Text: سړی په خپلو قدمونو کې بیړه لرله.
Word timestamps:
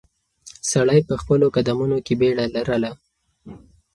سړی 0.71 0.99
په 1.07 1.13
خپلو 1.21 1.45
قدمونو 1.55 1.97
کې 2.05 2.13
بیړه 2.19 2.45
لرله. 2.55 2.91